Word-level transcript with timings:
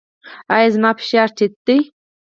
ایا 0.55 0.69
زما 0.75 0.91
فشار 0.99 1.29
ټیټ 1.37 1.53
دی؟ 1.67 1.77